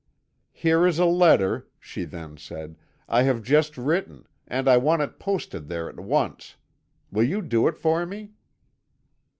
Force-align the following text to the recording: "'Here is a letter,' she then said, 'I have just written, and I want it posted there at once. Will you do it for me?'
"'Here 0.51 0.87
is 0.87 0.97
a 0.97 1.05
letter,' 1.05 1.67
she 1.79 2.05
then 2.05 2.35
said, 2.35 2.75
'I 3.07 3.21
have 3.21 3.43
just 3.43 3.77
written, 3.77 4.25
and 4.47 4.67
I 4.67 4.75
want 4.77 5.03
it 5.03 5.19
posted 5.19 5.67
there 5.67 5.87
at 5.87 5.99
once. 5.99 6.55
Will 7.11 7.23
you 7.25 7.43
do 7.43 7.67
it 7.67 7.77
for 7.77 8.07
me?' 8.07 8.31